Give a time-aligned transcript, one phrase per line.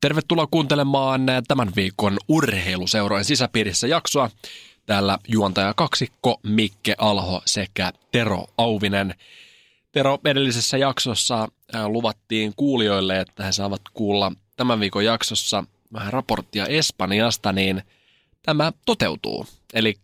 [0.00, 4.30] Tervetuloa kuuntelemaan tämän viikon urheiluseurojen sisäpiirissä jaksoa.
[4.86, 9.14] Täällä juontaja kaksikko Mikke Alho sekä Tero Auvinen.
[9.92, 11.48] Tero, edellisessä jaksossa
[11.86, 17.82] luvattiin kuulijoille, että he saavat kuulla tämän viikon jaksossa vähän raporttia Espanjasta, niin
[18.42, 19.46] tämä toteutuu.
[19.74, 19.94] Eli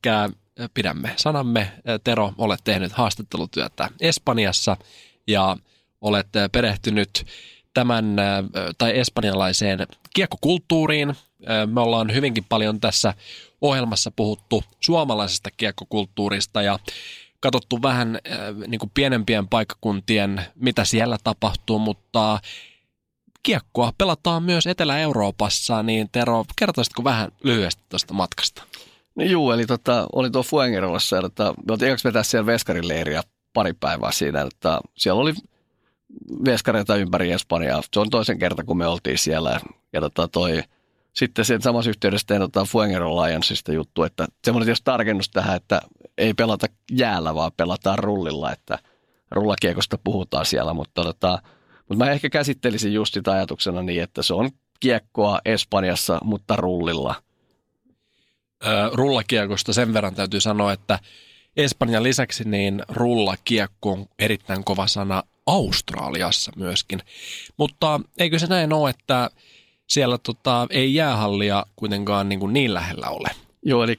[0.75, 1.73] pidämme sanamme.
[2.05, 4.77] Tero, olet tehnyt haastattelutyötä Espanjassa
[5.27, 5.57] ja
[6.01, 7.27] olet perehtynyt
[7.75, 8.17] tämän
[8.79, 9.79] tai espanjalaiseen
[10.15, 11.15] kiekkokulttuuriin.
[11.67, 13.15] Me ollaan hyvinkin paljon tässä
[13.61, 16.79] ohjelmassa puhuttu suomalaisesta kiekkokulttuurista ja
[17.41, 18.19] katsottu vähän
[18.67, 22.39] niin kuin pienempien paikkakuntien, mitä siellä tapahtuu, mutta
[23.43, 28.63] kiekkoa pelataan myös Etelä-Euroopassa, niin Tero, kertoisitko vähän lyhyesti tuosta matkasta?
[29.15, 33.73] No juu, eli tota, oli tuo Fuengerolassa ja tota, me oltiin vetää siellä Veskarileiriä pari
[33.73, 35.35] päivää siinä, että siellä oli
[36.45, 37.83] veskareita ympäri Espanjaa.
[37.93, 39.61] Se on toisen kerta, kun me oltiin siellä.
[39.93, 40.63] Ja tota toi,
[41.13, 45.83] sitten sen samassa yhteydessä tein tota Fuengero Lionsista juttu, että semmoinen tietysti tarkennus tähän, että
[46.19, 48.79] ei pelata jäällä, vaan pelataan rullilla, että
[49.31, 51.39] rullakiekosta puhutaan siellä, mutta, tota,
[51.89, 54.51] mutta mä ehkä käsittelisin just sitä ajatuksena niin, että se on
[54.81, 57.15] kiekkoa Espanjassa, mutta rullilla.
[58.93, 60.99] Rullakiekosta sen verran täytyy sanoa, että
[61.57, 67.01] Espanjan lisäksi niin rullakiekko on erittäin kova sana Australiassa myöskin.
[67.57, 69.31] Mutta eikö se näin ole, että
[69.87, 73.29] siellä tota, ei jäähallia kuitenkaan niin, kuin niin lähellä ole?
[73.63, 73.99] Joo, eli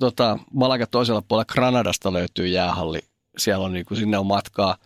[0.00, 2.98] tota, Malaga toisella puolella Granadasta löytyy jäähalli.
[3.38, 4.76] Siellä on, niin kuin, sinne on matkaa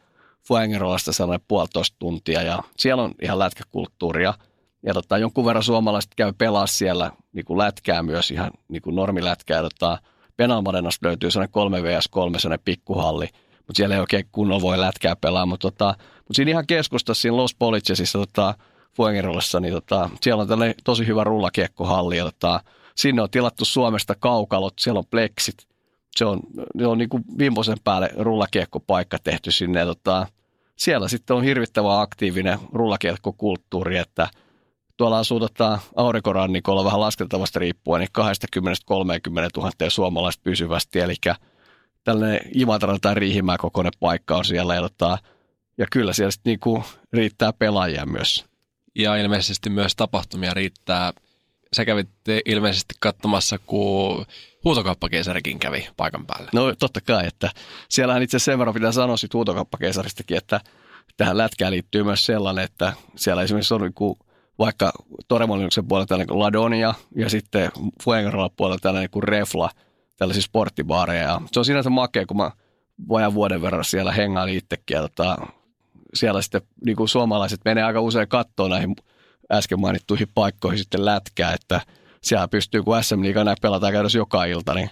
[0.48, 4.34] Fuengerolasta sellainen puolitoista tuntia ja siellä on ihan lätkäkulttuuria.
[4.86, 8.96] Ja tota, jonkun verran suomalaiset käy pelaa siellä niin kuin lätkää myös, ihan niin kuin
[8.96, 9.62] normilätkää.
[9.62, 9.98] Tota,
[10.36, 13.28] Penalmarenasta löytyy sellainen 3 vs 3 sellainen pikkuhalli–
[13.70, 15.46] mutta siellä ei oikein kunnolla voi lätkää pelaa.
[15.46, 18.54] Mutta tota, mut siinä ihan keskustassa, siinä Los Policesissa, tota,
[18.96, 22.16] Fuengerolassa, niin tota, siellä on tällainen tosi hyvä rullakiekkohalli.
[22.16, 22.60] Ja tota,
[22.96, 25.66] sinne on tilattu Suomesta kaukalot, siellä on pleksit.
[26.16, 26.40] Se on,
[26.78, 29.80] se on niin kuin viimeisen päälle rullakiekkopaikka tehty sinne.
[29.80, 30.26] Ja tota,
[30.76, 34.28] siellä sitten on hirvittävän aktiivinen rullakiekkokulttuuri, että
[34.96, 38.92] tuolla asuu tota, aurinkorannikolla vähän laskeltavasta riippuen, niin 20-30
[39.56, 41.14] 000 suomalaista pysyvästi, eli
[42.04, 44.74] tällainen Imatra tai Riihimäen kokoinen paikka on siellä.
[44.74, 45.18] Ja, tota,
[45.78, 48.44] ja kyllä siellä sitten niinku riittää pelaajia myös.
[48.94, 51.12] Ja ilmeisesti myös tapahtumia riittää.
[51.76, 52.08] Sä kävit
[52.44, 54.26] ilmeisesti katsomassa, kun
[54.64, 56.50] huutokauppakeisarikin kävi paikan päällä.
[56.54, 57.50] No totta kai, että
[57.88, 60.60] siellähän itse sen verran pitää sanoa siitä huutokauppakeisaristakin, että
[61.16, 64.18] tähän lätkään liittyy myös sellainen, että siellä esimerkiksi on niin
[64.58, 64.92] vaikka
[65.28, 67.70] Toremolinnuksen puolella tällainen kuin Ladonia ja sitten
[68.04, 69.70] Fuengarolla puolella tällainen kuin Refla–
[70.20, 71.22] tällaisia sporttibaareja.
[71.22, 72.50] Ja se on sinänsä makea, kun mä
[73.08, 74.94] voin vuoden verran siellä hengailin itsekin.
[74.94, 75.36] Ja tota,
[76.14, 78.96] siellä sitten niin kuin suomalaiset menee aika usein katsoa näihin
[79.52, 81.80] äsken mainittuihin paikkoihin sitten lätkää, että
[82.22, 84.90] siellä pystyy, kun SM Liiga näin pelataan käydä joka ilta, niin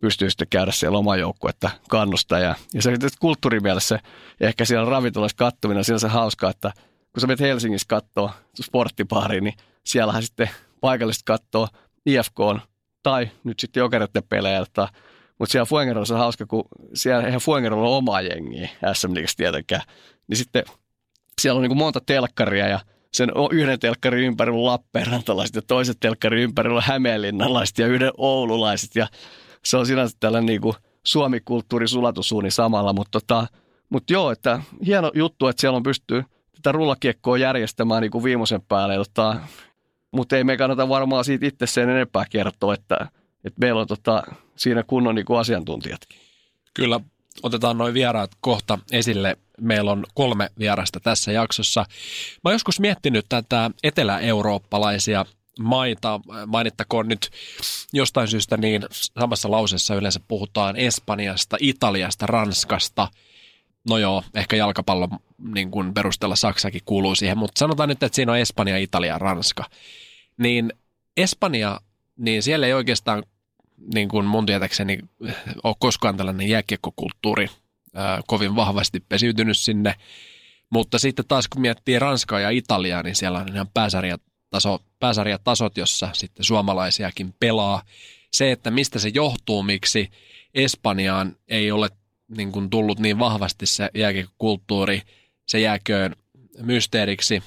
[0.00, 1.14] pystyy sitten käydä siellä oma
[1.48, 2.38] että kannustaa.
[2.38, 3.98] Ja, ja se kulttuurimielessä
[4.40, 6.72] ehkä siellä ravintolassa kattominen on se hauskaa, että
[7.12, 10.50] kun sä menet Helsingissä katsoa sporttibaariin, niin siellähän sitten
[10.80, 11.68] paikalliset katsoo
[12.06, 12.60] IFK on
[13.02, 14.58] tai nyt sitten jokereiden pelejä.
[15.38, 16.64] Mutta siellä Fuengerolla on hauska, kun
[16.94, 19.82] siellä eihän Fuengerolla ole omaa jengiä SM tietenkään.
[20.28, 20.64] Niin sitten
[21.40, 22.80] siellä on niin monta telkkaria ja
[23.12, 28.90] sen yhden telkkarin ympärillä Lappeenrantalaiset ja toiset telkkarin ympärillä Hämeenlinnalaiset ja yhden oululaiset.
[28.94, 29.08] Ja
[29.64, 33.46] se on sinänsä tällainen niin kuin Suomi-kulttuuri sulatusuuni samalla, mutta tota,
[33.90, 36.24] mutta joo, että hieno juttu, että siellä on pystyy
[36.56, 38.96] tätä rullakiekkoa järjestämään niin kuin viimeisen päälle.
[38.96, 39.36] Tota,
[40.12, 42.96] mutta ei me kannata varmaan siitä itse sen enempää kertoa, että,
[43.44, 44.22] että meillä on tota,
[44.56, 46.18] siinä kunnon niin kuin asiantuntijatkin.
[46.74, 47.00] Kyllä,
[47.42, 49.36] otetaan noin vieraat kohta esille.
[49.60, 51.80] Meillä on kolme vierasta tässä jaksossa.
[52.44, 55.24] Mä oon joskus miettinyt tätä etelä-eurooppalaisia
[55.58, 56.20] maita.
[56.46, 57.30] Mainittakoon nyt
[57.92, 63.08] jostain syystä niin samassa lauseessa yleensä puhutaan Espanjasta, Italiasta, Ranskasta.
[63.88, 68.32] No joo, ehkä jalkapallon niin kuin perusteella Saksakin kuuluu siihen, mutta sanotaan nyt, että siinä
[68.32, 69.64] on Espanja, Italia ja Ranska.
[70.36, 70.72] Niin
[71.16, 71.80] Espanja,
[72.16, 73.22] niin siellä ei oikeastaan
[73.94, 74.98] niin kuin mun tietäkseni
[75.64, 77.46] ole koskaan tällainen jääkiekkokulttuuri
[77.94, 79.94] ää, kovin vahvasti pesiytynyt sinne.
[80.70, 86.08] Mutta sitten taas kun miettii Ranskaa ja Italiaa, niin siellä on ihan pääsarjataso, pääsarjatasot, jossa
[86.12, 87.82] sitten suomalaisiakin pelaa.
[88.32, 90.10] Se, että mistä se johtuu, miksi
[90.54, 91.88] Espanjaan ei ole
[92.36, 95.02] niin kuin tullut niin vahvasti se jääkiekkokulttuuri,
[95.48, 96.16] se jääköön
[96.60, 97.42] mysteeriksi.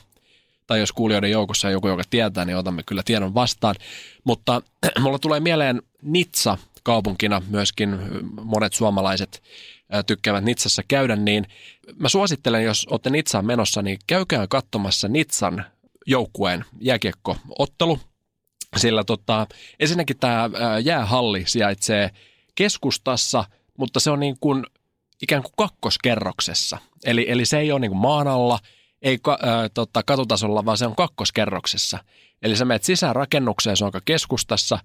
[0.67, 3.75] Tai jos kuulijoiden joukossa on joku, joka tietää, niin otamme kyllä tiedon vastaan.
[4.23, 4.61] Mutta
[5.01, 7.99] mulla tulee mieleen Nitsa kaupunkina myöskin.
[8.43, 9.43] Monet suomalaiset
[10.07, 11.47] tykkäävät Nitsassa käydä, niin
[11.95, 15.65] mä suosittelen, jos olette Nitsaan menossa, niin käykää katsomassa Nitsan
[16.05, 17.99] joukkueen jääkiekkoottelu,
[18.77, 19.47] sillä tota,
[19.79, 20.49] ensinnäkin tämä
[20.83, 22.09] jäähalli sijaitsee
[22.55, 23.43] keskustassa,
[23.77, 24.65] mutta se on niin kuin
[25.21, 26.77] ikään kuin kakkoskerroksessa.
[27.05, 28.59] Eli, eli se ei ole niin kuin maan alla,
[29.01, 31.99] ei ka, ää, tota, katutasolla, vaan se on kakkoskerroksessa.
[32.41, 34.79] Eli sä menet sisään rakennukseen, se on keskustassa,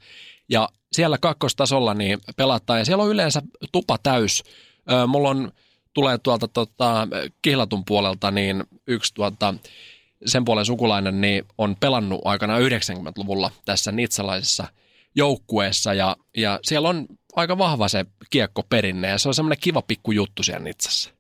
[0.49, 3.43] ja siellä kakkostasolla niin pelataan, ja siellä on yleensä
[3.73, 4.43] tupa täys.
[4.87, 5.53] Ää, mulla on,
[5.95, 7.09] tulee tuolta tota,
[7.43, 9.55] Kihlatun puolelta niin yksi tuota,
[10.27, 14.67] sen puolen sukulainen niin on pelannut aikana 90-luvulla tässä nitsalaisessa
[15.15, 17.07] joukkueessa, ja, ja siellä on
[17.37, 21.11] aika vahva se kiekkoperinne, ja se on semmoinen kiva pikku juttu siellä Nitsassa.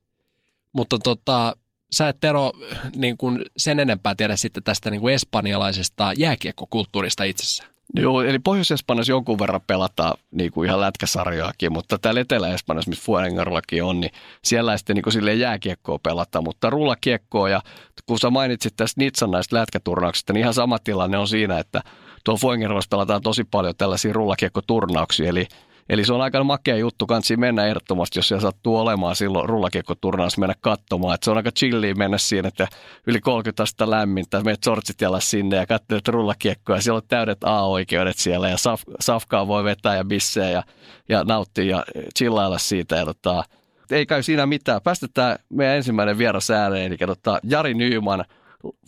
[0.72, 1.56] Mutta tota,
[1.92, 2.52] sä et Tero
[2.96, 7.70] niin kuin sen enempää tiedä sitten tästä niin kuin espanjalaisesta jääkiekkokulttuurista itsessään.
[7.94, 13.84] Joo, eli Pohjois-Espanjassa jonkun verran pelataan niin kuin ihan lätkäsarjoakin, mutta täällä Etelä-Espanjassa, missä Fuengarollakin
[13.84, 14.10] on, niin
[14.44, 17.62] siellä sitten niin kuin jääkiekkoa pelata, mutta rullakiekkoa ja
[18.06, 21.82] kun sä mainitsit tästä Nitsan näistä lätkäturnauksista, niin ihan sama tilanne on siinä, että
[22.24, 25.48] tuolla Fuengarolassa pelataan tosi paljon tällaisia rullakiekkoturnauksia, eli
[25.88, 30.38] Eli se on aika makea juttu, kansi mennä ehdottomasti, jos siellä sattuu olemaan silloin rullakiekkoturnaus
[30.38, 31.14] mennä katsomaan.
[31.14, 32.68] Et se on aika chilliä mennä siinä, että
[33.06, 38.18] yli 30 astetta lämmintä, meet sortsit jalas sinne ja katselet rullakiekkoa siellä on täydet A-oikeudet
[38.18, 40.62] siellä ja saf, safkaa voi vetää ja bissejä ja,
[41.08, 41.84] ja nauttia ja
[42.18, 42.96] chillailla siitä.
[42.96, 43.44] Ja tota,
[43.90, 44.82] ei käy siinä mitään.
[44.82, 48.24] Päästetään meidän ensimmäinen vieras ääneen, eli tota, Jari Nyyman,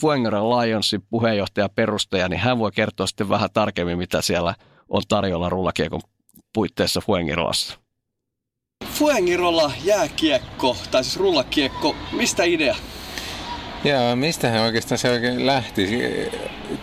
[0.00, 4.54] Fuengaran Lionsin puheenjohtaja perustaja, niin hän voi kertoa sitten vähän tarkemmin, mitä siellä
[4.88, 6.00] on tarjolla rullakiekon
[6.54, 7.78] puitteissa Fuengirolassa.
[8.84, 12.76] Fuengirola jääkiekko, tai siis rullakiekko, mistä idea?
[13.84, 15.88] Joo, mistähän oikeastaan se oikein lähti?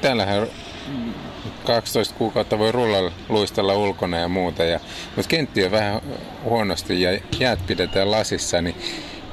[0.02, 0.48] Täällähän
[1.66, 4.80] 12 kuukautta voi rullalla luistella ulkona ja muuta, ja,
[5.16, 6.02] mutta kenttiä on vähän
[6.44, 8.76] huonosti ja jäät pidetään lasissa, niin,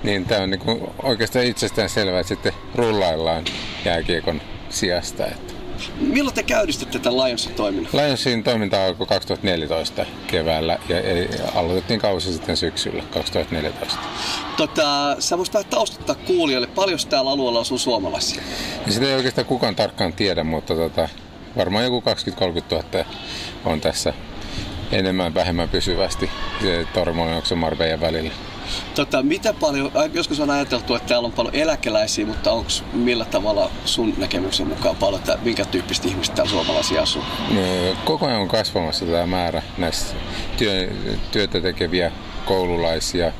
[0.02, 3.44] niin tämä on niin oikeastaan itsestään selvää, että sitten rullaillaan
[3.84, 5.26] jääkiekon sijasta.
[5.26, 5.61] Että.
[6.00, 7.92] Milloin te käynnistitte tätä Lionsin toiminnan?
[7.92, 10.96] Lionsin toiminta alkoi 2014 keväällä ja
[11.54, 13.98] aloitettiin kausi sitten syksyllä 2014.
[14.56, 18.42] Tota, sä voisit vähän taustottaa kuulijoille, paljon täällä alueella asuu suomalaisia?
[18.86, 21.08] Ja sitä ei oikeastaan kukaan tarkkaan tiedä, mutta tota,
[21.56, 22.02] varmaan joku
[22.70, 23.04] 20-30 000
[23.64, 24.14] on tässä
[24.92, 26.30] enemmän vähemmän pysyvästi
[26.94, 28.32] Tormonoksen Marbeijan välillä.
[28.94, 33.70] Tota, mitä paljon, joskus on ajateltu, että täällä on paljon eläkeläisiä, mutta onko millä tavalla
[33.84, 37.22] sun näkemyksen mukaan paljon, että minkä tyyppistä ihmistä täällä suomalaisia asuu?
[37.50, 37.60] No,
[38.04, 40.14] koko ajan on kasvamassa tämä määrä näistä
[40.56, 40.90] työ,
[41.32, 42.12] työtä tekeviä
[42.44, 43.32] koululaisia.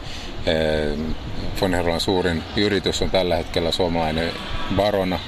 [1.61, 4.33] Von Herolan suurin yritys on tällä hetkellä suomalainen
[4.77, 5.19] Barona.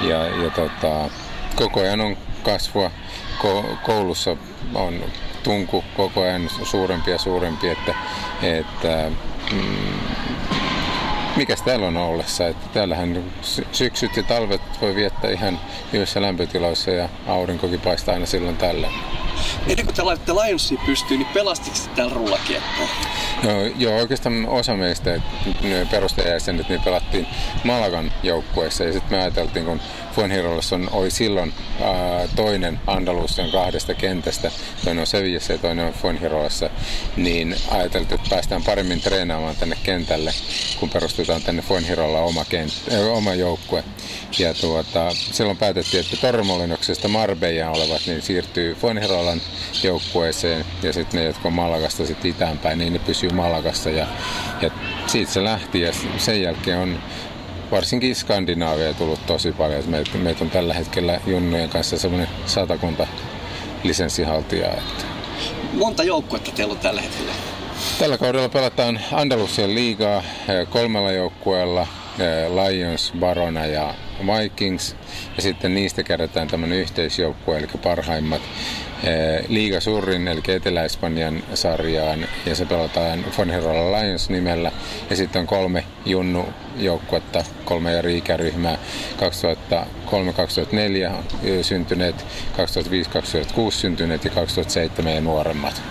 [0.00, 1.10] Ja, ja tota,
[1.56, 2.90] koko ajan on kasvua.
[3.38, 4.36] Ko- koulussa
[4.74, 5.04] on
[5.42, 7.94] tunku koko ajan suurempi ja suurempi, että,
[8.42, 9.10] että
[9.52, 9.98] mm,
[11.36, 13.24] mikäs täällä on ollessa, että täällähän
[13.72, 15.60] syksyt ja talvet voi viettää ihan
[15.92, 18.88] hyvissä lämpötiloissa ja aurinkokin paistaa aina silloin tällä.
[19.68, 22.88] Ennen kuin te laitatte Lionsia pystyyn, niin pelastiko täällä rullakiekkoa?
[23.42, 25.20] No, joo, oikeastaan osa meistä
[25.90, 27.26] perustajajäsenet niin pelattiin
[27.64, 29.80] Malagan joukkueessa ja sitten me ajateltiin, kun
[30.12, 34.50] Fuenhirolassa on, oli silloin ää, toinen Andalusian kahdesta kentästä,
[34.84, 36.70] toinen on Sevillassa ja toinen on Fuenhirolassa,
[37.16, 40.32] niin ajateltiin, että päästään paremmin treenaamaan tänne kentälle,
[40.80, 43.84] kun perustetaan tänne Fuenhirolla oma, kent, äh, oma joukkue.
[44.38, 49.40] Ja tuota, silloin päätettiin, että Torremolinoksesta Marbeijan olevat niin siirtyy Fuenhirolan
[49.82, 50.64] joukkueeseen.
[50.82, 53.90] Ja sitten ne, jotka on Malagasta sitten itäänpäin, niin ne pysyy Malagassa.
[53.90, 54.06] Ja,
[54.60, 54.70] ja
[55.06, 55.80] siitä se lähti.
[55.80, 56.98] Ja sen jälkeen on
[57.72, 59.82] varsinkin Skandinaavia tullut tosi paljon.
[59.86, 63.06] Meitä, meitä on tällä hetkellä junnujen kanssa semmoinen satakunta
[63.82, 64.72] lisenssihaltijaa.
[64.72, 65.04] Että.
[65.72, 67.32] Monta joukkuetta teillä on tällä hetkellä?
[67.98, 71.86] Tällä kaudella pelataan Andalusian liigaa eh, kolmella joukkueella,
[72.18, 73.94] eh, Lions, Barona ja
[74.26, 74.96] Vikings.
[75.36, 78.42] Ja sitten niistä kerätään tämmöinen yhteisjoukkue, eli parhaimmat
[79.48, 84.72] Liiga Surrin, eli Etelä-Espanjan sarjaan, ja se pelataan Fonherola Lions nimellä.
[85.10, 88.78] Ja sitten on kolme junnu joukkuetta, kolme eri ikäryhmää,
[89.16, 89.22] 2003-2004
[91.62, 92.58] syntyneet, 2005-2006
[93.70, 95.82] syntyneet ja 2007 ja nuoremmat.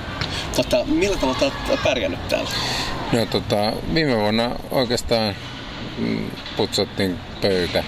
[0.55, 2.49] Tota, millä tavalla olet pärjännyt täällä?
[3.11, 5.35] No, tota, viime vuonna oikeastaan
[5.97, 7.83] mm, putsattiin pöytä.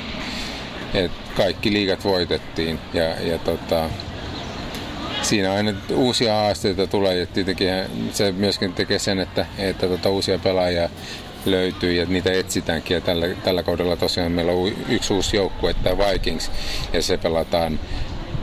[0.94, 3.90] Et kaikki liigat voitettiin ja, ja tota,
[5.34, 7.68] siinä aina uusia haasteita tulee ja tietenkin
[8.12, 10.90] se myöskin tekee sen, että, että tota uusia pelaajia
[11.46, 12.96] löytyy ja niitä etsitäänkin.
[12.96, 16.52] Ja tällä, tällä kaudella tosiaan meillä on yksi uusi joukkue, tämä Vikings,
[16.94, 17.80] ja se pelataan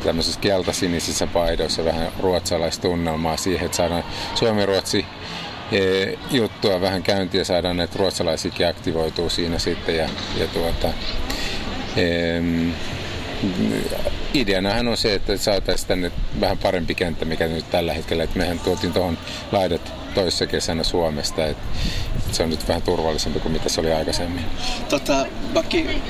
[0.04, 4.04] tämmöisissä keltasinisissä paidoissa vähän ruotsalaistunnelmaa siihen, että saadaan
[4.34, 5.06] Suomi-Ruotsi
[5.72, 5.80] e,
[6.30, 10.88] juttua vähän käyntiä, saadaan että ruotsalaisikin aktivoituu siinä sitten ja, ja tuota,
[14.34, 18.58] ideanahan on se, että saataisiin tänne vähän parempi kenttä, mikä nyt tällä hetkellä, että mehän
[18.58, 19.18] tuotiin tuohon
[19.52, 21.62] laidat toissa kesänä Suomesta, että
[22.32, 24.44] se on nyt vähän turvallisempi kuin mitä se oli aikaisemmin.
[24.88, 25.62] Tota, mä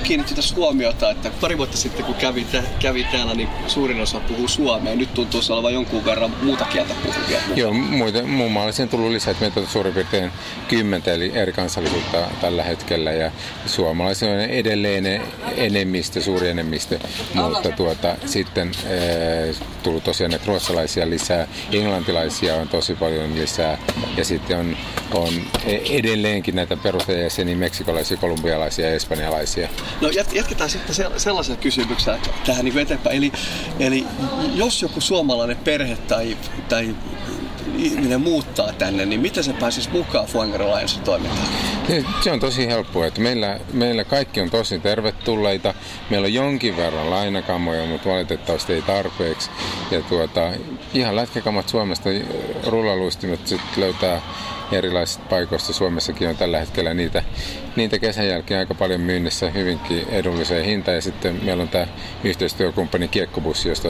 [0.03, 2.47] kiinnitin tässä huomiota, että pari vuotta sitten kun kävi,
[2.79, 4.97] kävi täällä, niin suurin osa puhuu suomea.
[4.97, 7.41] Nyt tuntuu olevan jonkun verran muuta kieltä puhuvia.
[7.57, 10.33] Joo, muita, muun muassa tullut lisää, että meitä on suurin piirtein
[10.69, 13.31] kymmentä eli eri kansallisuutta tällä hetkellä ja
[13.67, 15.23] suomalaisia on edelleen
[15.57, 16.99] enemmistö, suuri enemmistö,
[17.35, 23.79] mutta tuota, sitten e, tullut tosiaan näitä ruotsalaisia lisää, englantilaisia on tosi paljon lisää
[24.17, 24.77] ja sitten on,
[25.15, 25.33] on
[25.91, 29.69] edelleenkin näitä perustajajäseniä, meksikolaisia, kolumbialaisia ja espanjalaisia.
[30.01, 33.17] No jatketaan sitten sellaisen kysymyksen tähän niin eteenpäin.
[33.17, 33.33] Eli,
[33.81, 34.07] eli
[34.55, 36.37] jos joku suomalainen perhe tai,
[36.69, 36.95] tai
[37.79, 41.49] ihminen muuttaa tänne, niin miten se pääsisi mukaan Alliance toimintaan?
[42.21, 45.75] Se on tosi helppoa, että meillä, meillä kaikki on tosi tervetulleita.
[46.11, 49.51] Meillä on jonkin verran lainakammoja, mutta valitettavasti ei tarpeeksi.
[49.91, 50.53] Ja tuota,
[50.95, 52.11] ihan lätkäkamat Suomesta
[52.67, 54.21] rullaluistimet sitten löytää
[54.73, 55.73] erilaisista paikoista.
[55.73, 57.23] Suomessakin on tällä hetkellä niitä,
[57.77, 60.95] niitä kesän jälkeen aika paljon myynnissä hyvinkin edulliseen hintaan.
[60.95, 61.87] Ja sitten meillä on tämä
[62.25, 63.89] yhteistyökumppani Kiekkobussi, josta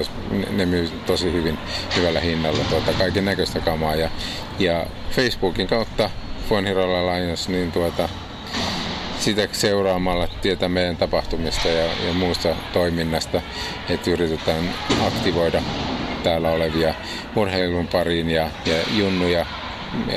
[0.51, 1.59] ne myy tosi hyvin
[1.97, 3.95] hyvällä hinnalla tuota, kaiken näköistä kamaa.
[3.95, 4.11] Ja,
[4.59, 6.11] ja Facebookin kautta
[6.51, 8.09] Fuenhirolla Lions, niin tuota,
[9.19, 13.43] sitä seuraamalla tietää meidän tapahtumista ja, ja muusta toiminnasta,
[13.89, 14.75] että yritetään
[15.07, 15.63] aktivoida
[16.23, 16.95] täällä olevia
[17.37, 19.47] urheilun pariin ja, ja junnuja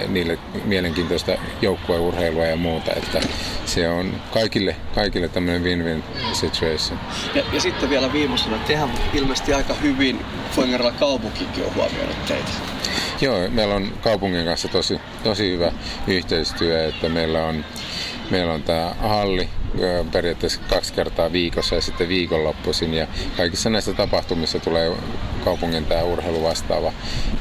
[0.07, 2.91] niille mielenkiintoista joukkueurheilua ja muuta.
[2.95, 3.21] Että
[3.65, 6.99] se on kaikille, kaikille tämmöinen win-win situation.
[7.35, 12.72] Ja, ja sitten vielä viimeisenä, tehän ilmeisesti aika hyvin Fuengeralla kaupunkikin on huomioinut teitä.
[13.23, 15.71] Joo, meillä on kaupungin kanssa tosi, tosi hyvä
[16.07, 17.65] yhteistyö, että meillä on
[18.29, 19.49] meillä on tämä halli
[20.11, 22.93] periaatteessa kaksi kertaa viikossa ja sitten viikonloppuisin.
[22.93, 24.91] Ja kaikissa näissä tapahtumissa tulee
[25.43, 26.93] kaupungin tämä urheilu vastaava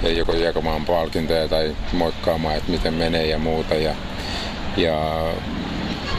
[0.03, 3.75] ja joko jakamaan palkintoja tai moikkaamaan, että miten menee ja muuta.
[3.75, 3.95] Ja,
[4.77, 5.25] ja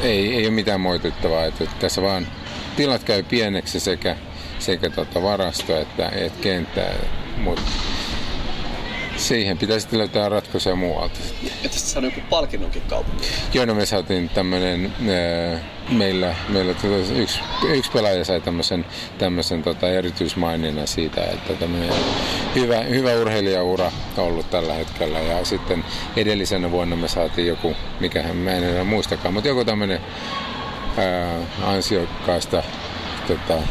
[0.02, 2.28] ei, ei ole mitään moitittavaa, että tässä vaan
[2.76, 4.16] tilat käy pieneksi sekä,
[4.60, 6.92] sekä tota varasto että, että kenttä,
[7.38, 7.72] mutta
[9.24, 11.20] siihen pitäisi löytää ratkaisuja muualta.
[11.66, 13.26] Että sä joku palkinnonkin kaupunki?
[13.54, 14.94] Joo, no me saatiin tämmöinen,
[15.90, 18.86] meillä, meillä tota, yksi, yksi pelaaja sai tämmöisen,
[19.18, 21.90] tämmöisen tota erityismaininnan siitä, että tämmöinen
[22.56, 25.20] hyvä, hyvä urheilijaura ollut tällä hetkellä.
[25.20, 30.02] Ja sitten edellisenä vuonna me saatiin joku, mikähän mä en enää muistakaan, mutta joku tämmöinen
[30.98, 32.64] ää, ansiokkaasta
[33.28, 33.64] tota,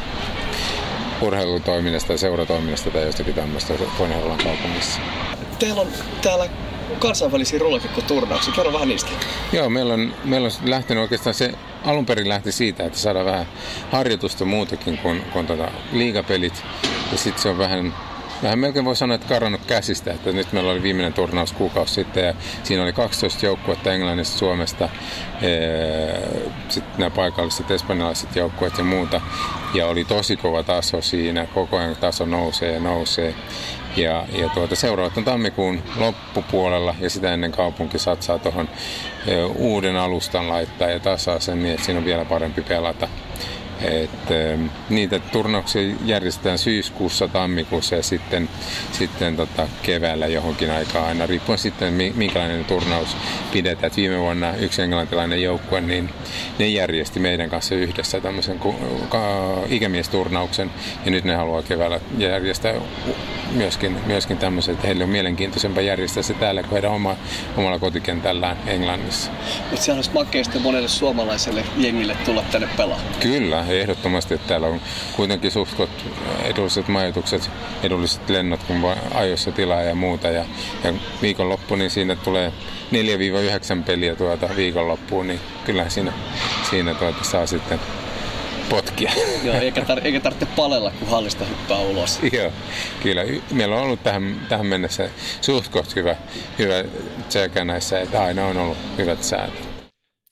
[1.20, 5.00] urheilutoiminnasta ja seuratoiminnasta tai jostakin tämmöistä Pohjanhallan kaupungissa.
[5.62, 5.88] Teillä on
[6.22, 6.48] täällä
[6.98, 8.54] kansainvälisiä rullakikkoturnauksia.
[8.54, 9.10] Kerro vähän niistä.
[9.52, 11.52] Joo, meillä on, meillä on lähtenyt oikeastaan se,
[11.84, 13.46] alun perin lähti siitä, että saadaan vähän
[13.92, 16.62] harjoitusta muutakin kuin, kuin tota liigapelit.
[17.12, 17.94] Ja sitten se on vähän
[18.42, 20.12] vähän melkein voi sanoa, että karannut käsistä.
[20.12, 24.88] Että nyt meillä oli viimeinen turnaus kuukausi sitten ja siinä oli 12 joukkuetta Englannista, Suomesta,
[26.68, 29.20] sitten nämä paikalliset espanjalaiset joukkueet ja muuta.
[29.74, 33.34] Ja oli tosi kova taso siinä, koko ajan taso nousee ja nousee.
[33.96, 38.68] Ja, ja tuota, seuraavat on tammikuun loppupuolella ja sitä ennen kaupunki satsaa tuohon
[39.56, 43.08] uuden alustan laittaa ja tasaa sen niin, että siinä on vielä parempi pelata.
[43.84, 48.48] Et, ähm, niitä turnauksia järjestetään syyskuussa, tammikuussa ja sitten,
[48.92, 53.16] sitten tota, keväällä johonkin aikaan aina, riippuen sitten minkälainen turnaus
[53.52, 53.86] pidetään.
[53.86, 56.10] Et viime vuonna yksi englantilainen joukkue, niin
[56.58, 58.60] ne järjesti meidän kanssa yhdessä tämmöisen
[59.68, 60.70] ikämiesturnauksen
[61.04, 62.74] ja nyt ne haluaa keväällä järjestää
[63.52, 67.16] myöskin, myöskin tämmöisen, että heille on mielenkiintoisempaa järjestää se täällä kuin heidän oma,
[67.56, 69.30] omalla kotikentällään Englannissa.
[69.70, 73.14] Mutta sehän olisi makeista monelle suomalaiselle jengille tulla tänne pelaamaan.
[73.20, 74.80] Kyllä, ehdottomasti, että täällä on
[75.16, 75.80] kuitenkin suht
[76.44, 77.50] edulliset majoitukset,
[77.82, 80.28] edulliset lennot, kun ajoissa tilaa ja muuta.
[80.28, 80.44] Ja,
[80.84, 82.52] ja viikonloppu, niin siinä tulee
[83.80, 86.12] 4-9 peliä tuota viikonloppuun, niin kyllä siinä,
[86.70, 87.80] siinä tuota saa sitten
[88.68, 89.12] potkia.
[89.44, 92.20] Joo, eikä, tar- eikä tarvitse palella, kun hallista hyppää ulos.
[92.32, 92.52] Joo,
[93.02, 93.22] kyllä.
[93.52, 95.10] Meillä on ollut tähän, tähän mennessä
[95.40, 96.16] suht hyvä,
[96.58, 96.84] hyvä
[97.28, 99.52] tsekä näissä, että aina on ollut hyvät säät.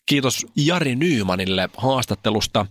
[0.06, 2.66] Kiitos Jari Nyymanille haastattelusta.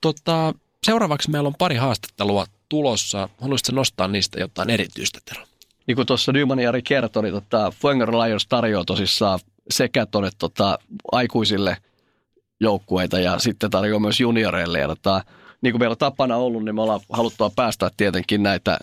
[0.00, 0.54] Tota,
[0.86, 3.28] seuraavaksi meillä on pari haastattelua tulossa.
[3.40, 5.46] Haluaisitko nostaa niistä jotain erityistä, Tero?
[5.86, 9.38] Niin kuin tuossa Nyman Jari kertoi, niin tota, Fuenger Lions tarjoaa tosissaan
[9.70, 10.78] sekä tuonne tota,
[11.12, 11.76] aikuisille
[12.60, 14.78] joukkueita ja sitten tarjoaa myös junioreille.
[14.78, 15.24] Ja tota,
[15.60, 18.78] niin kuin meillä on tapana ollut, niin me ollaan haluttua päästä tietenkin näitä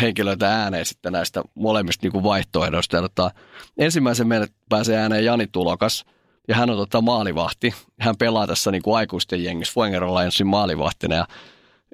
[0.00, 2.96] henkilöitä ääneen sitten näistä molemmista niin kuin vaihtoehdoista.
[2.96, 3.30] Ja tota,
[3.78, 6.04] ensimmäisen meille pääsee ääneen Jani Tulokas–
[6.48, 7.74] ja hän on tota maalivahti.
[8.00, 11.26] Hän pelaa tässä niin kuin aikuisten jengissä Fuenger Lionsin maalivahtina ja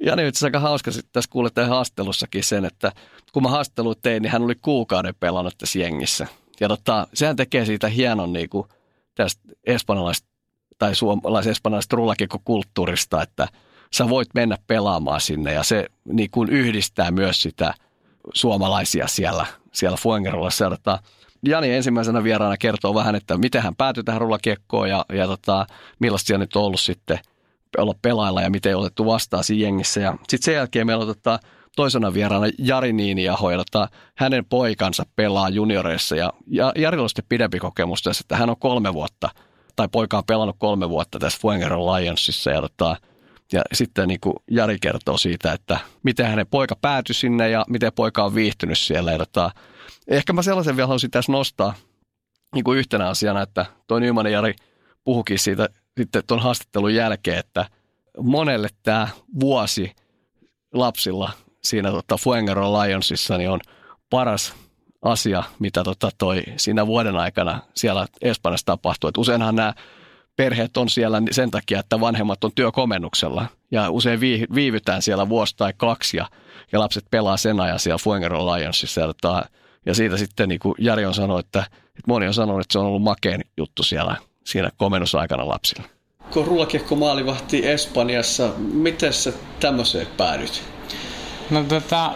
[0.01, 2.93] Jani on itse aika hauska sitten tässä kuulet haastattelussakin sen, että
[3.33, 6.27] kun mä haastattelut tein, niin hän oli kuukauden pelannut tässä jengissä.
[6.61, 8.69] Ja tota, sehän tekee siitä hienon niin kuin,
[9.15, 10.29] tästä espanjalaisesta
[10.79, 13.49] tai suomalais-espanjalaisesta rullakikko-kulttuurista, että
[13.95, 17.75] sä voit mennä pelaamaan sinne ja se niin kuin yhdistää myös sitä
[18.35, 20.71] suomalaisia siellä, siellä Fuengerolassa.
[20.71, 20.99] Tota,
[21.49, 25.67] Jani ensimmäisenä vieraana kertoo vähän, että miten hän päätyi tähän rullakiekkoon ja, ja tota,
[25.99, 27.19] millaista siellä nyt on ollut sitten
[27.79, 30.01] olla pelailla ja miten otettu vastaan siinä jengissä.
[30.01, 31.39] Ja sitten sen jälkeen meillä tota,
[31.77, 36.17] toisena vieraana Jari Niiniaho, ja tota, hänen poikansa pelaa junioreissa.
[36.17, 39.31] Ja, ja Jari on sitten pidempi kokemus tässä, että hän on kolme vuotta,
[39.77, 42.51] tai poika on pelannut kolme vuotta tässä Fuengeron Lionsissa.
[42.51, 42.97] Ja, tota,
[43.55, 47.93] ja sitten niin kuin Jari kertoo siitä, että miten hänen poika päätyi sinne ja miten
[47.93, 49.19] poika on viihtynyt siellä.
[49.19, 49.51] Tota,
[50.09, 51.75] ehkä mä sellaisen vielä haluaisin tässä nostaa
[52.55, 54.55] niin kuin yhtenä asiana, että tuo Nyman Jari
[55.05, 55.69] puhukin siitä
[55.99, 57.67] sitten tuon haastattelun jälkeen, että
[58.23, 59.09] monelle tämä
[59.41, 59.93] vuosi
[60.75, 61.33] lapsilla
[61.65, 63.61] siinä tota Fuengaro Lionsissa niin on
[64.11, 64.55] paras
[65.03, 69.09] asia, mitä tota toi siinä vuoden aikana siellä Espanjassa tapahtuu.
[69.09, 69.75] Et useinhan nämä
[70.37, 74.21] perheet on siellä sen takia, että vanhemmat on työkomennuksella ja usein
[74.55, 76.27] viivytään siellä vuosi tai kaksi ja,
[76.73, 79.01] ja lapset pelaa sen ajan siellä Fuengaro Lionsissa.
[79.01, 79.45] Ja, tota,
[79.87, 82.79] ja siitä sitten niin kuin Jari on sanonut, että, että moni on sanonut, että se
[82.79, 85.85] on ollut makeen juttu siellä siinä komennusaikana lapsille.
[86.33, 90.63] Kun rullakiekko maalivahti Espanjassa, miten sä tämmöiseen päädyt?
[91.51, 92.13] No tota,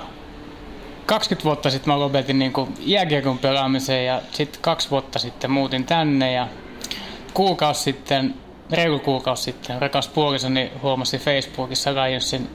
[1.06, 6.32] 20 vuotta sitten mä lopetin niin jääkiekon pelaamisen ja sitten kaksi vuotta sitten muutin tänne
[6.32, 6.48] ja
[7.38, 8.34] kuukausi sitten,
[8.70, 12.48] reilu kuukausi sitten, rakas puolisoni huomasi Facebookissa Lionsin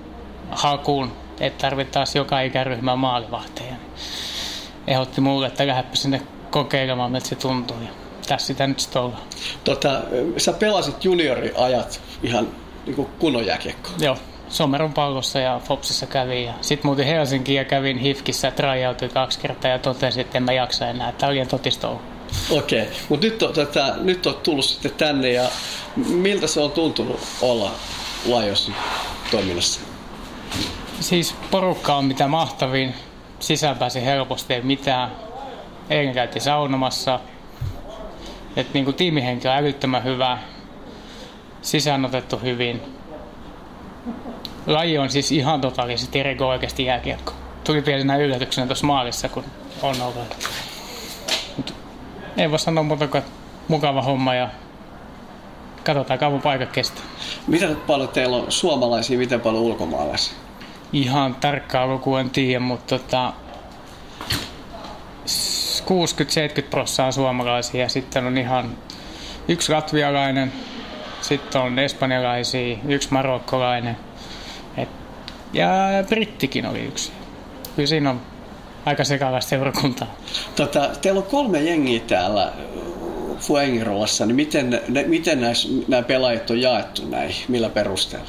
[0.51, 3.75] hakuun, että tarvittaisiin joka ikäryhmä maalivahteja.
[4.87, 6.21] Ehdotti mulle, että lähdepä sinne
[6.51, 7.77] kokeilemaan, miltä se tuntuu.
[7.81, 7.89] Ja
[8.27, 9.21] tässä sitä nyt sitten ollaan.
[9.63, 10.01] Tota,
[10.37, 12.47] sä pelasit junioriajat ihan
[12.85, 13.45] niin kunnon.
[13.99, 14.17] Joo,
[14.49, 16.45] Someron pallossa ja Fopsissa kävin.
[16.45, 20.53] Ja sitten muutin Helsinkiin ja kävin Hifkissä tryoutui kaksi kertaa ja totesin, että en mä
[20.53, 21.11] jaksa enää.
[21.11, 21.89] Tämä oli totista
[22.49, 22.93] Okei, okay.
[23.09, 25.49] mutta nyt, on, tätä, nyt on tullut sitten tänne ja
[25.95, 27.71] miltä se on tuntunut olla
[28.25, 28.75] Lajossin
[29.31, 29.79] toiminnassa?
[30.99, 32.93] Siis porukka on mitä mahtavin.
[33.39, 35.11] Sisään pääsi helposti, ei mitään.
[35.89, 37.19] Eilen käytiin saunomassa,
[38.55, 40.37] et niin kuin tiimihenki on älyttömän hyvä,
[41.61, 42.81] sisään otettu hyvin.
[44.67, 47.33] Laji on siis ihan totaalisesti eri oikeasti jääkiekko.
[47.63, 49.43] Tuli pienenä yllätyksenä tuossa maalissa, kun
[49.81, 50.47] on ollut.
[52.37, 53.23] Ei voi sanoa muuta kuin
[53.67, 54.49] mukava homma ja
[55.85, 57.03] katsotaan kauan paikka kestää.
[57.47, 60.33] Miten paljon teillä on suomalaisia, miten paljon ulkomaalaisia?
[60.93, 63.33] Ihan tarkkaa lukua en tiedä, mutta tota,
[66.59, 68.77] 60-70 prosenttia suomalaisia ja sitten on ihan
[69.47, 70.53] yksi latvialainen,
[71.21, 73.97] sitten on espanjalaisia, yksi marokkolainen
[74.77, 74.89] et,
[75.53, 75.67] ja
[76.09, 77.11] brittikin oli yksi.
[77.75, 78.21] Kyllä siinä on
[78.85, 80.15] aika sekavaista seurakuntaa.
[80.55, 82.53] Tota, teillä on kolme jengiä täällä
[83.39, 88.27] Fuengirolassa, niin miten, ne, miten näis, nämä pelaajat on jaettu näihin, millä perusteella?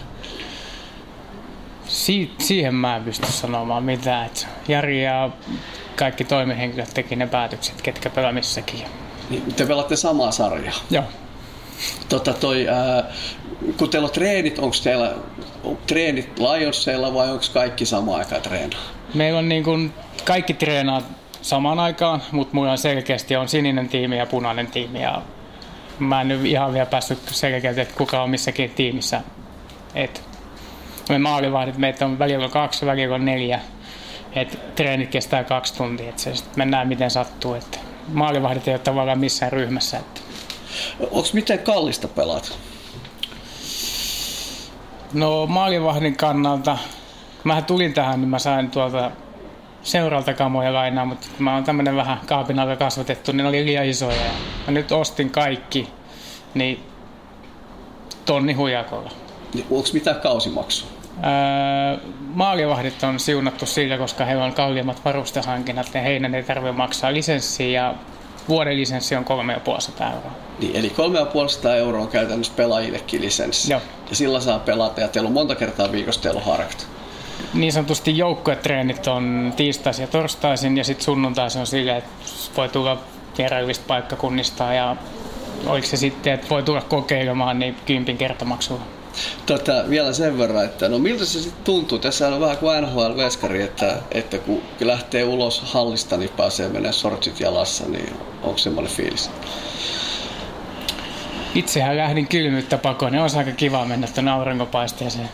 [1.86, 4.26] Si- siihen mä en pysty sanomaan mitään.
[4.26, 5.30] Et Jari ja
[5.96, 8.82] kaikki toimihenkilöt teki ne päätökset, ketkä pelaa missäkin.
[9.30, 10.74] Niin, te pelaatte samaa sarjaa?
[10.90, 11.04] Joo.
[12.08, 13.04] Tota toi, ää,
[13.76, 15.14] kun teillä on treenit, onko teillä
[15.64, 18.82] on treenit Lionsseilla vai onko kaikki samaan aikaan treenaa?
[19.14, 19.92] Meillä on niin kuin,
[20.24, 21.03] kaikki treenaa
[21.42, 25.03] samaan aikaan, mutta mulla on selkeästi on sininen tiimi ja punainen tiimi.
[25.03, 25.22] Ja
[25.98, 29.20] mä en nyt ihan vielä päässyt selkeästi, että kuka on missäkin tiimissä.
[29.94, 30.22] Et
[31.09, 33.61] me maalivahdit, meitä on välillä kaksi, välillä neljä
[34.35, 37.55] että treenit kestää kaksi tuntia, että se sitten mennään miten sattuu.
[37.55, 39.98] Että maalivahdit ei ole tavallaan missään ryhmässä.
[39.98, 40.20] Että.
[41.00, 42.59] Onko miten kallista pelaat?
[45.12, 46.79] No maalivahdin kannalta,
[47.44, 49.11] mä tulin tähän, niin mä sain tuolta
[49.83, 53.87] seuralta kamoja lainaa, mutta mä oon tämmönen vähän kaapin alla kasvatettu, niin ne oli liian
[53.87, 54.16] isoja.
[54.16, 54.33] Ja
[54.66, 55.88] mä nyt ostin kaikki,
[56.54, 56.80] niin
[58.24, 59.11] tonni hujakolla.
[59.54, 60.88] Niin, onko mitään kausimaksua?
[62.35, 67.83] maalivahdit on siunattu sillä, koska heillä on kalliimmat varustehankinnat ja heidän ei tarvitse maksaa lisenssiä
[67.83, 67.94] ja
[68.48, 70.33] vuoden lisenssi on 3,5 euroa.
[70.59, 70.92] Niin, eli
[71.62, 73.72] 3,5 euroa on käytännössä pelaajillekin lisenssi.
[73.72, 73.80] Joo.
[74.11, 76.93] Ja sillä saa pelata ja teillä on monta kertaa viikossa teillä on harjoitus.
[77.54, 82.10] Niin sanotusti joukkuetreenit on tiistaisin ja torstaisin ja sitten sunnuntaisin on sillä, että
[82.56, 82.98] voi tulla
[83.38, 84.96] vierailista paikkakunnista ja
[85.66, 88.82] oliko se sitten, että voi tulla kokeilemaan niin kympin kertamaksulla.
[89.46, 91.98] Tota, vielä sen verran, että no miltä se sitten tuntuu?
[91.98, 97.40] Tässä on vähän kuin NHL-veskari, että, että kun lähtee ulos hallista, niin pääsee menee sortsit
[97.40, 98.12] jalassa, niin
[98.42, 99.30] onko semmoinen fiilis?
[101.54, 105.28] Itsehän lähdin kylmyyttä pakoon, niin on aika kiva mennä tuonne aurinkopaisteeseen.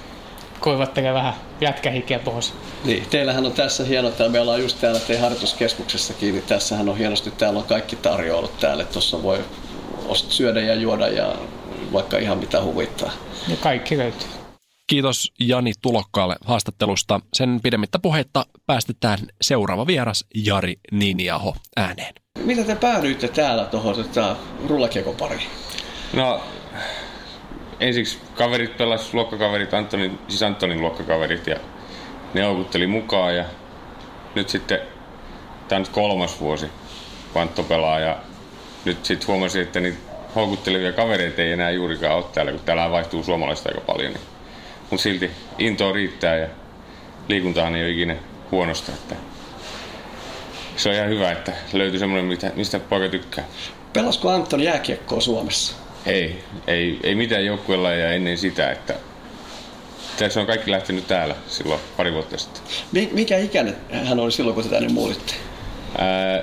[0.61, 2.55] Kuivattelee vähän jätkähikeä pois.
[2.85, 6.99] Niin, teillähän on tässä hieno, täällä meillä on just täällä teidän harjoituskeskuksessakin, niin tässähän on
[6.99, 9.45] hienosti, täällä on kaikki tarjoulut täällä, tuossa voi
[10.15, 11.35] syödä ja juoda ja
[11.93, 13.13] vaikka ihan mitä huvittaa.
[13.49, 14.29] Ja kaikki löytyy.
[14.87, 17.21] Kiitos Jani Tulokkaalle haastattelusta.
[17.35, 22.15] Sen pidemmittä puhetta päästetään seuraava vieras Jari Niiniaho ääneen.
[22.39, 24.37] Mitä te päädyitte täällä tuohon tota,
[24.69, 25.43] rullakiekopariin?
[26.13, 26.41] No,
[27.81, 31.57] ensiksi kaverit pelas luokkakaverit, Antonin, siis Antonin luokkakaverit ja
[32.35, 33.45] ne houkutteli mukaan ja
[34.35, 34.81] nyt sitten,
[35.69, 36.67] tämä on nyt kolmas vuosi,
[37.35, 38.19] Vantto pelaa ja
[38.85, 39.99] nyt sitten huomasin, että niitä
[40.35, 44.13] houkuttelevia kavereita ei enää juurikaan ole täällä, kun täällä vaihtuu suomalaista aika paljon.
[44.13, 44.23] Niin.
[44.91, 46.49] Mutta silti intoa riittää ja
[47.29, 48.17] liikuntahan ei ole ikinä
[48.51, 48.93] huonosta.
[48.93, 49.15] Että
[50.77, 53.45] se on ihan hyvä, että löytyy semmoinen, mistä poika tykkää.
[53.93, 55.80] Pelasko Anton jääkiekkoa Suomessa?
[56.07, 58.95] Ei, ei, ei mitään joukkueella ja ennen sitä, että
[60.29, 62.63] se on kaikki lähtenyt täällä silloin pari vuotta sitten.
[63.13, 65.35] Mikä ikäinen hän oli silloin, kun te tänne muulitte?
[65.99, 66.43] Ää,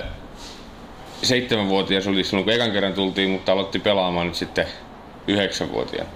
[1.22, 4.66] seitsemänvuotias oli silloin, kun ekan kerran tultiin, mutta aloitti pelaamaan nyt sitten
[5.28, 6.10] yhdeksänvuotiaana.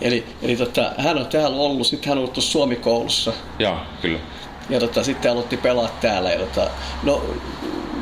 [0.00, 3.32] Eli, eli tota, hän on täällä ollut, sitten hän on ollut Suomi-koulussa.
[3.58, 4.18] Joo, kyllä.
[4.70, 6.30] Ja tota, sitten aloitti pelaa täällä.
[6.30, 6.70] Ja tota,
[7.02, 7.22] no,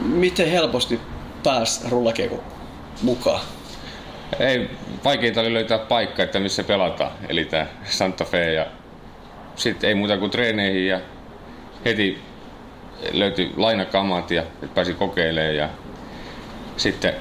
[0.02, 1.00] miten helposti
[1.42, 2.42] pääsi rullakiekon
[3.02, 3.40] mukaan?
[4.38, 4.70] Ei,
[5.04, 7.12] vaikeinta oli löytää paikka, että missä pelataan.
[7.28, 8.66] Eli tämä Santa Fe ja
[9.56, 11.00] sitten ei muuta kuin treeneihin ja
[11.84, 12.18] heti
[13.12, 14.42] löytyi lainakamat ja
[14.74, 15.68] pääsi kokeilemaan ja
[16.76, 17.14] sitten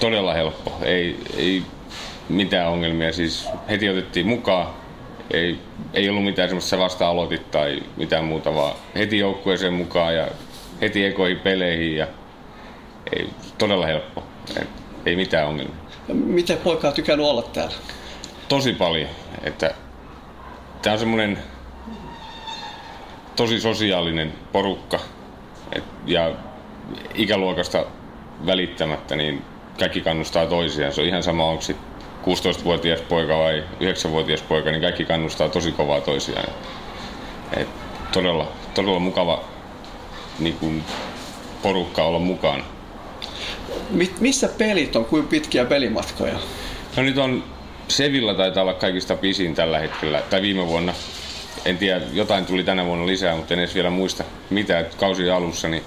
[0.00, 0.78] todella helppo.
[0.82, 1.62] Ei, ei
[2.28, 3.12] mitään ongelmia.
[3.12, 4.74] Siis heti otettiin mukaan.
[5.30, 5.58] Ei,
[5.94, 10.28] ei ollut mitään semmoista vasta aloitit tai mitään muuta, vaan heti joukkueeseen mukaan ja
[10.80, 12.06] heti ekoihin peleihin ja
[13.16, 14.22] ei, todella helppo.
[15.06, 15.76] Ei mitään ongelmia.
[16.08, 17.74] Miten poika on tykännyt olla täällä?
[18.48, 19.10] Tosi paljon.
[19.42, 19.74] Että
[20.82, 21.38] tämä on semmoinen
[23.36, 24.98] tosi sosiaalinen porukka.
[25.72, 26.32] Et, ja
[27.14, 27.86] ikäluokasta
[28.46, 29.42] välittämättä, niin
[29.78, 30.92] kaikki kannustaa toisiaan.
[30.92, 31.62] Se on ihan sama, onko
[32.24, 36.48] 16-vuotias poika vai 9-vuotias poika, niin kaikki kannustaa tosi kovaa toisiaan.
[37.56, 37.68] Et
[38.12, 39.44] todella, todella mukava
[40.38, 40.84] niin kuin,
[41.62, 42.64] porukka olla mukana.
[44.20, 45.04] Missä pelit on?
[45.04, 46.38] Kuinka pitkiä pelimatkoja?
[46.96, 47.44] No nyt on
[47.88, 50.94] Sevilla taitaa olla kaikista pisin tällä hetkellä, tai viime vuonna.
[51.64, 55.68] En tiedä, jotain tuli tänä vuonna lisää, mutta en edes vielä muista mitä, kausi alussa,
[55.68, 55.82] niin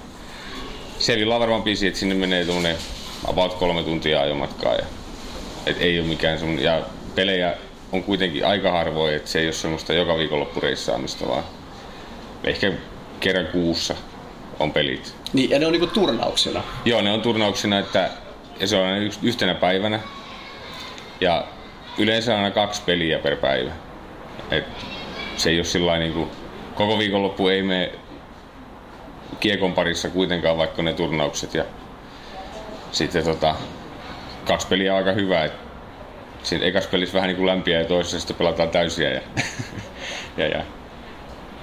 [0.98, 2.76] Sevilla on varmaan pisin, että sinne menee tuonne
[3.24, 4.74] about kolme tuntia ajomatkaa.
[4.74, 4.84] Ja,
[5.66, 6.82] et ei ole mikään sun, ja
[7.14, 7.54] pelejä
[7.92, 11.44] on kuitenkin aika harvoin, että se ei ole semmoista joka viikonloppureissaamista, vaan
[12.44, 12.72] ehkä
[13.20, 13.94] kerran kuussa
[14.60, 15.14] on pelit.
[15.32, 16.62] Niin, ja ne on niinku turnauksena?
[16.84, 18.10] Joo, ne on turnauksena, että
[18.60, 18.88] ja se on
[19.22, 20.00] yhtenä päivänä.
[21.20, 21.44] Ja
[21.98, 23.70] yleensä aina kaksi peliä per päivä.
[24.50, 24.64] Et
[25.36, 26.30] se ei ole sillä niin
[26.74, 27.92] koko viikonloppu ei mene
[29.40, 31.54] kiekon parissa kuitenkaan, vaikka ne turnaukset.
[31.54, 31.64] Ja
[32.92, 33.54] sitten tota,
[34.44, 35.44] kaksi peliä on aika hyvä.
[35.44, 35.52] Et
[36.42, 39.10] siinä ekas pelissä vähän niin kuin lämpiä ja toisessa sitten pelataan täysiä.
[39.10, 39.20] Ja,
[40.38, 40.64] ja, ja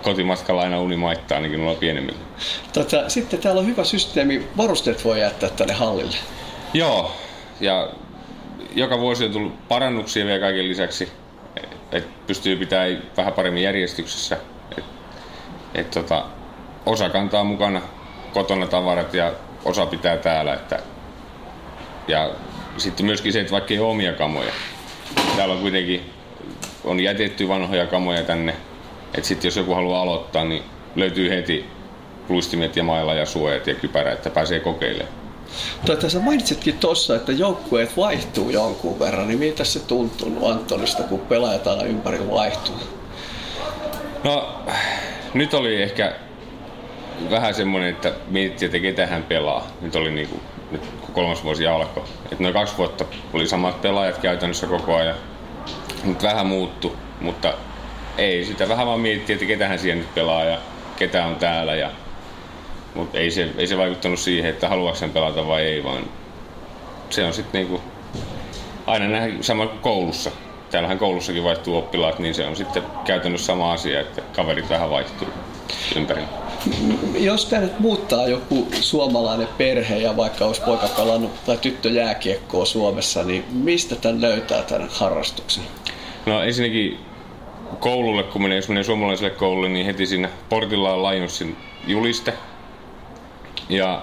[0.07, 2.19] kotimatkalla aina uni maittaa ainakin noilla pienemmillä.
[2.73, 6.15] Tota, sitten täällä on hyvä systeemi, varusteet voi jättää tänne hallille.
[6.73, 7.11] Joo,
[7.59, 7.89] ja
[8.75, 11.11] joka vuosi on tullut parannuksia vielä kaiken lisäksi,
[11.91, 14.37] että pystyy pitämään vähän paremmin järjestyksessä.
[14.77, 14.83] Et,
[15.75, 16.25] et tota,
[16.85, 17.81] osa kantaa mukana
[18.33, 19.33] kotona tavarat ja
[19.65, 20.53] osa pitää täällä.
[20.53, 20.79] Että,
[22.07, 22.31] ja
[22.77, 24.51] sitten myöskin se, että vaikka ei ole omia kamoja.
[25.35, 26.11] Täällä on kuitenkin
[26.83, 28.55] on jätetty vanhoja kamoja tänne.
[29.17, 30.63] Että sitten jos joku haluaa aloittaa, niin
[30.95, 31.65] löytyy heti
[32.29, 35.15] luistimet ja mailla ja suojat ja kypärä, että pääsee kokeilemaan.
[35.85, 41.19] Tuota, sä mainitsitkin tuossa, että joukkueet vaihtuu jonkun verran, niin mitä se tuntuu Antonista, kun
[41.19, 42.75] pelaajat aina ympäri vaihtuu?
[44.23, 44.59] No,
[45.33, 46.15] nyt oli ehkä
[47.29, 49.67] vähän semmoinen, että mietittiin, että ketä hän pelaa.
[49.81, 50.81] Nyt oli niin kuin, nyt
[51.13, 52.03] kolmas vuosi alkoi.
[52.31, 55.15] Että noin kaksi vuotta oli samat pelaajat käytännössä koko ajan.
[56.03, 57.53] Nyt vähän muuttu, mutta
[58.17, 60.57] ei sitä vähän vaan mietittiin, että ketä hän siellä nyt pelaa ja
[60.95, 61.75] ketä on täällä.
[61.75, 61.91] Ja,
[62.95, 66.03] mutta ei se, ei se vaikuttanut siihen, että haluaako hän pelata vai ei, vaan
[67.09, 67.81] se on sitten niinku
[68.85, 70.31] aina nähdä sama kuin koulussa.
[70.71, 75.27] Täällähän koulussakin vaihtuu oppilaat, niin se on sitten käytännössä sama asia, että kaverit vähän vaihtuu
[75.95, 76.47] ympärillä
[77.19, 83.23] jos nyt muuttaa joku suomalainen perhe ja vaikka olisi poika pelannut tai tyttö jääkiekkoa Suomessa,
[83.23, 85.63] niin mistä tämän löytää tämän harrastuksen?
[86.25, 86.99] No ensinnäkin
[87.79, 92.33] koululle, kun menee, jos menee suomalaiselle koululle, niin heti siinä portilla on Lionsin juliste.
[93.69, 94.01] Ja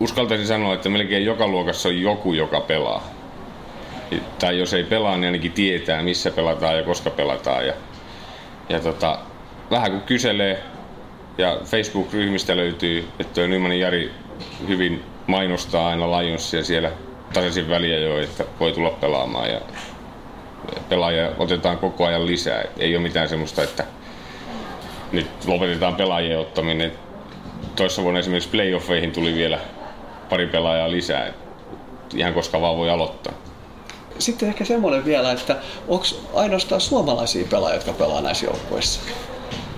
[0.00, 3.02] uskaltaisin sanoa, että melkein joka luokassa on joku, joka pelaa.
[4.38, 7.66] Tai jos ei pelaa, niin ainakin tietää, missä pelataan ja koska pelataan.
[7.66, 7.74] Ja
[8.70, 9.18] ja tota,
[9.70, 10.62] vähän kun kyselee,
[11.38, 14.10] ja Facebook-ryhmistä löytyy, että Nymanin Jari
[14.68, 16.90] hyvin mainostaa aina Lionsia siellä
[17.32, 19.60] tasaisin väliä jo, että voi tulla pelaamaan ja
[20.88, 22.60] pelaajia otetaan koko ajan lisää.
[22.60, 23.84] Et ei ole mitään semmoista, että
[25.12, 26.92] nyt lopetetaan pelaajien ottaminen.
[27.76, 29.58] Toissa vuonna esimerkiksi playoffeihin tuli vielä
[30.28, 31.26] pari pelaajaa lisää.
[31.26, 31.34] Et
[32.14, 33.32] ihan koska vaan voi aloittaa.
[34.18, 35.56] Sitten ehkä semmoinen vielä, että
[35.88, 36.04] onko
[36.34, 39.00] ainoastaan suomalaisia pelaajia, jotka pelaa näissä joukkueissa?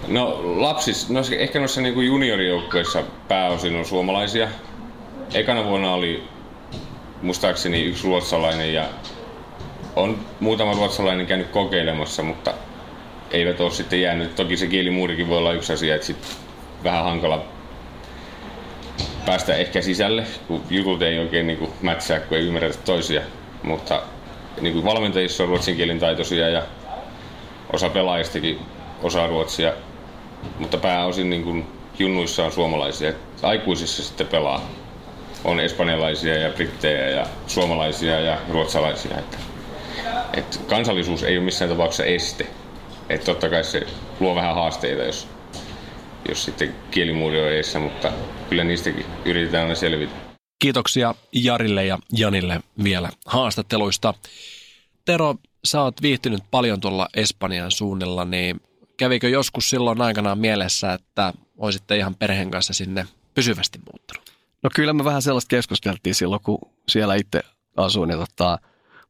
[0.08, 4.48] No lapsis, no ehkä noissa niin juniorijoukkueissa pääosin on suomalaisia.
[5.34, 6.22] Ekana vuonna oli
[7.22, 8.84] muistaakseni yksi ruotsalainen ja
[9.96, 12.54] on muutama ruotsalainen käynyt kokeilemassa, mutta
[13.30, 14.34] eivät ole sitten jäänyt.
[14.34, 16.36] Toki se kielimuurikin voi olla yksi asia, että sit
[16.84, 17.44] vähän hankala
[19.26, 23.22] päästä ehkä sisälle, kun jutut ei oikein niin kuin mätsää, kun ei ymmärrä toisia.
[23.62, 24.02] Mutta
[24.60, 26.62] niin kuin valmentajissa on ruotsin kielen taitoisia ja
[27.72, 28.58] osa pelaajistakin
[29.02, 29.72] osaa ruotsia,
[30.58, 31.66] mutta pääosin niin kuin
[31.98, 33.12] junnuissa on suomalaisia.
[33.42, 34.68] Aikuisissa sitten pelaa.
[35.44, 39.18] On espanjalaisia ja brittejä ja suomalaisia ja ruotsalaisia.
[39.18, 39.38] Että,
[40.34, 42.46] että kansallisuus ei ole missään tapauksessa este.
[43.08, 43.86] Että totta kai se
[44.20, 45.28] luo vähän haasteita, jos,
[46.28, 48.12] jos sitten kielimuuri on edessä, mutta
[48.48, 50.12] kyllä niistäkin yritetään aina selvitä.
[50.58, 54.14] Kiitoksia Jarille ja Janille vielä haastatteluista.
[55.04, 58.60] Tero, sä oot viihtynyt paljon tuolla Espanjan suunnilla, niin
[58.96, 64.32] kävikö joskus silloin aikanaan mielessä, että olisitte ihan perheen kanssa sinne pysyvästi muuttanut?
[64.62, 67.40] No kyllä me vähän sellaista keskusteltiin silloin, kun siellä itse
[67.76, 68.10] asuin.
[68.10, 68.58] Ja tota,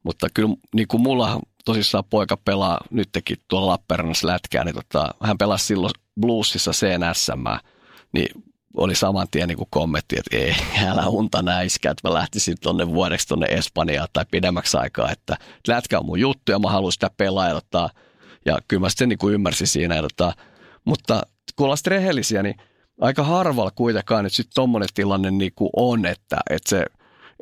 [0.02, 5.38] mutta kyllä niin kuin mulla tosissaan poika pelaa nytkin tuolla Lappeenrannassa lätkää, niin tota, hän
[5.38, 7.68] pelasi silloin bluesissa CNSM,
[8.12, 8.44] niin
[8.76, 10.54] oli saman tien niin kuin kommentti, että ei,
[10.88, 15.36] älä unta näiskä, että mä lähtisin tuonne vuodeksi tuonne Espanjaan tai pidemmäksi aikaa, että
[15.68, 17.90] lätkä on mun juttu ja mä haluan sitä pelaa ja, tota,
[18.44, 19.94] ja kyllä mä sitten niin kuin ymmärsin siinä.
[19.94, 20.32] Ja, tota,
[20.84, 21.22] mutta
[21.56, 22.56] kun ollaan rehellisiä, niin
[23.00, 26.86] aika harvalla kuitenkaan nyt sitten tommonen tilanne niin kuin on, että, että, se,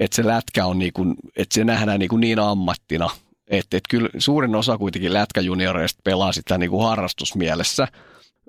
[0.00, 3.10] että se lätkä on niin kuin, että se nähdään niin, kuin niin ammattina,
[3.46, 7.88] että, että kyllä suurin osa kuitenkin lätkäjunioreista pelaa sitä niin kuin harrastusmielessä–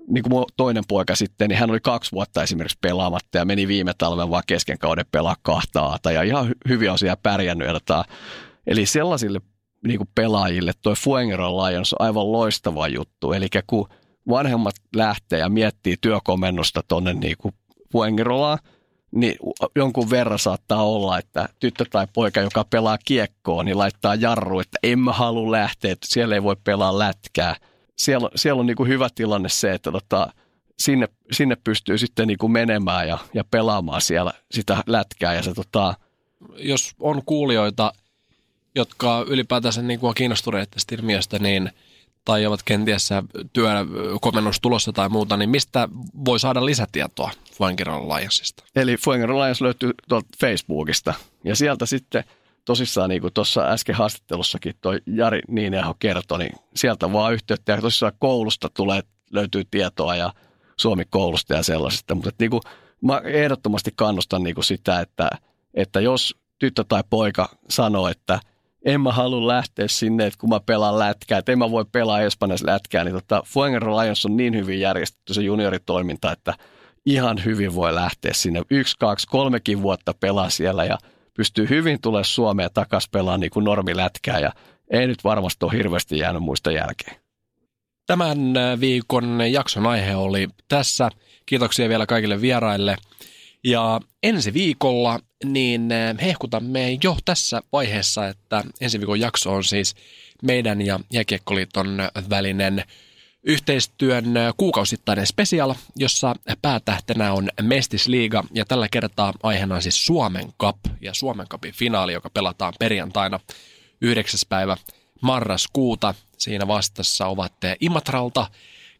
[0.07, 3.93] niin kuin toinen poika sitten, niin hän oli kaksi vuotta esimerkiksi pelaamatta ja meni viime
[3.97, 7.67] talven vaan kesken kauden pelaa kahta ja ihan hyviä osia pärjännyt.
[7.67, 8.05] Ja
[8.67, 9.41] eli sellaisille
[9.87, 13.33] niin kuin pelaajille toi Fuengeron Lions on aivan loistava juttu.
[13.33, 13.87] Eli kun
[14.29, 17.35] vanhemmat lähtee ja miettii työkomennusta tuonne niin
[17.91, 18.59] Fuengerolaan,
[19.11, 19.35] niin
[19.75, 24.79] jonkun verran saattaa olla, että tyttö tai poika, joka pelaa kiekkoa, niin laittaa jarru, että
[24.83, 27.55] en mä halua lähteä, että siellä ei voi pelaa lätkää–
[28.03, 30.33] siellä, siellä on niin kuin hyvä tilanne se, että tota,
[30.79, 35.33] sinne, sinne pystyy sitten niin kuin menemään ja, ja pelaamaan siellä sitä lätkää.
[35.33, 35.93] Ja se, tota...
[36.57, 37.93] Jos on kuulijoita,
[38.75, 41.71] jotka ylipäätänsä niin kuin on tästä ilmiöstä, niin
[42.25, 43.09] tai ovat kenties
[43.53, 45.89] työkomennus tulossa tai muuta, niin mistä
[46.25, 48.63] voi saada lisätietoa Fuengiron Allianceista?
[48.75, 52.23] Eli Fuengiron Alliance löytyy tuolta Facebookista ja sieltä sitten–
[52.65, 57.81] tosissaan niin kuin tuossa äsken haastattelussakin toi Jari Niineho kertoi, niin sieltä vaan yhteyttä ja
[57.81, 60.33] tosissaan koulusta tulee, löytyy tietoa ja
[60.77, 62.15] Suomi koulusta ja sellaisesta.
[62.15, 62.61] Mutta niin kuin,
[63.01, 65.29] mä ehdottomasti kannustan niin kuin sitä, että,
[65.73, 68.39] että jos tyttö tai poika sanoo, että
[68.85, 72.21] en mä halua lähteä sinne, että kun mä pelaan lätkää, että en mä voi pelaa
[72.21, 76.53] Espanjassa lätkää, niin tota, Fuengero Lions on niin hyvin järjestetty se junioritoiminta, että
[77.05, 78.61] ihan hyvin voi lähteä sinne.
[78.71, 80.97] Yksi, kaksi, kolmekin vuotta pelaa siellä ja–
[81.37, 84.51] pystyy hyvin tulee Suomeen takaisin pelaamaan niin kuin normilätkää ja
[84.91, 87.15] ei nyt varmasti ole hirveästi jäänyt muista jälkeen.
[88.07, 88.37] Tämän
[88.79, 91.09] viikon jakson aihe oli tässä.
[91.45, 92.95] Kiitoksia vielä kaikille vieraille.
[93.63, 99.95] Ja ensi viikolla niin äh, hehkutamme jo tässä vaiheessa, että ensi viikon jakso on siis
[100.41, 101.97] meidän ja Jääkiekkoliiton
[102.29, 102.83] välinen
[103.43, 104.25] yhteistyön
[104.57, 111.13] kuukausittainen special, jossa päätähtenä on Mestisliiga ja tällä kertaa aiheena on siis Suomen Cup ja
[111.13, 113.39] Suomen Cupin finaali, joka pelataan perjantaina
[114.01, 114.39] 9.
[114.49, 114.77] päivä
[115.21, 116.13] marraskuuta.
[116.37, 118.47] Siinä vastassa ovat Imatralta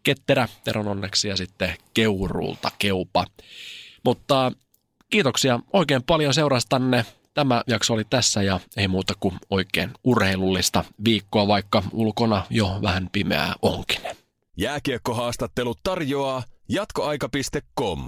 [0.03, 3.25] Ketterä, Teron onneksi ja sitten Keurulta Keupa.
[4.05, 4.51] Mutta
[5.09, 7.05] kiitoksia oikein paljon seurastanne.
[7.33, 13.09] Tämä jakso oli tässä ja ei muuta kuin oikein urheilullista viikkoa, vaikka ulkona jo vähän
[13.11, 14.01] pimeää onkin.
[14.57, 18.07] Jääkiekkohaastattelut tarjoaa jatkoaika.com.